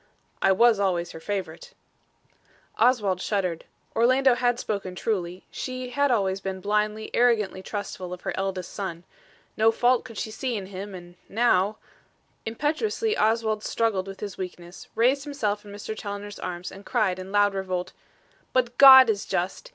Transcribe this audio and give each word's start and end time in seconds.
"I 0.41 0.51
was 0.51 0.79
always 0.79 1.11
her 1.11 1.19
favourite." 1.19 1.75
Oswald 2.79 3.21
shuddered. 3.21 3.65
Orlando 3.95 4.33
had 4.33 4.59
spoken 4.59 4.95
truly; 4.95 5.45
she 5.51 5.89
had 5.91 6.09
always 6.09 6.41
been 6.41 6.59
blindly, 6.59 7.11
arrogantly 7.13 7.61
trustful 7.61 8.11
of 8.11 8.21
her 8.21 8.35
eldest 8.35 8.73
son. 8.73 9.03
No 9.55 9.71
fault 9.71 10.03
could 10.03 10.17
she 10.17 10.31
see 10.31 10.57
in 10.57 10.65
him; 10.65 10.95
and 10.95 11.17
now 11.29 11.77
Impetuously 12.47 13.15
Oswald 13.15 13.63
struggled 13.63 14.07
with 14.07 14.21
his 14.21 14.39
weakness, 14.39 14.87
raised 14.95 15.23
himself 15.23 15.63
in 15.63 15.71
Mr. 15.71 15.95
Challoner's 15.95 16.39
arms 16.39 16.71
and 16.71 16.83
cried 16.83 17.19
in 17.19 17.31
loud 17.31 17.53
revolt: 17.53 17.93
"But 18.53 18.79
God 18.79 19.07
is 19.07 19.27
just. 19.27 19.69